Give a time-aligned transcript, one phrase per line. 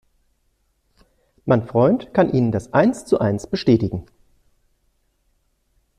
[1.45, 4.07] Mein Freund kann Ihnen das eins zu eins bestätigen.